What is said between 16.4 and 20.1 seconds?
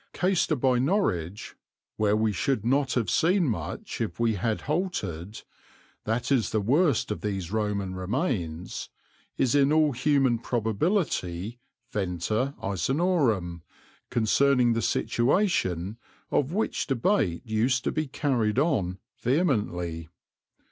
which debate used to be carried on vehemently.